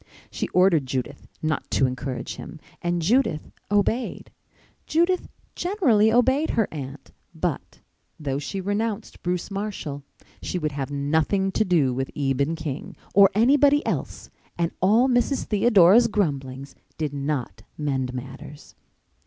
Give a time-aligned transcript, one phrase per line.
[0.31, 4.31] She ordered Judith not to encourage him and Judith obeyed.
[4.87, 7.81] Judith generally obeyed her aunt; but,
[8.19, 10.01] though she renounced Bruce Marshall,
[10.41, 15.43] she would have nothing to do with Eben King or anybody else and all Mrs.
[15.43, 18.73] Theodora's grumblings did not mend matters.